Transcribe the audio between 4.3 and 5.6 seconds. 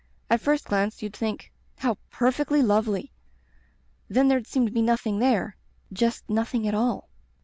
seem to be nothing there.